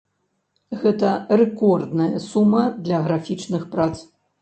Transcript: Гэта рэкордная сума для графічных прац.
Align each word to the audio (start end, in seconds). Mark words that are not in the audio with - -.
Гэта 0.83 1.11
рэкордная 1.43 2.09
сума 2.29 2.65
для 2.85 3.05
графічных 3.09 3.73
прац. 3.79 3.95